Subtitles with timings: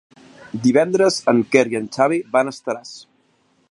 [0.63, 2.97] Divendres en Quer i en Xavi van a Estaràs.